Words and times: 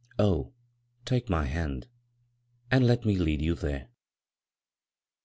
Oh, 0.17 0.51
take 1.05 1.29
my 1.29 1.45
hand 1.45 1.87
and 2.71 2.87
let 2.87 3.05
me 3.05 3.17
lead 3.19 3.39
you 3.39 3.53
there. 3.53 3.89